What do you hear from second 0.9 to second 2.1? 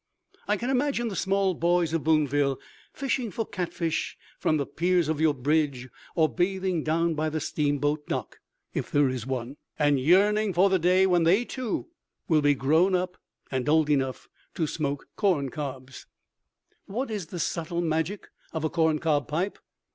the small boys of